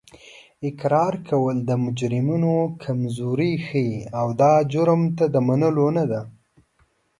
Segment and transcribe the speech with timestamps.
[0.67, 2.53] اقرار کول د مجرمینو
[2.83, 6.21] کمزوري ښیي او دا مجرم ته د منلو نه ده